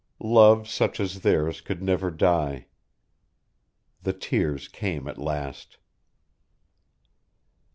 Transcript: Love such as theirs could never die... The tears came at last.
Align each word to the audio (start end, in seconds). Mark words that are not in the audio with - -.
Love 0.33 0.67
such 0.67 0.99
as 0.99 1.19
theirs 1.19 1.61
could 1.61 1.79
never 1.83 2.09
die... 2.09 2.65
The 4.01 4.13
tears 4.13 4.67
came 4.67 5.07
at 5.07 5.19
last. 5.19 5.77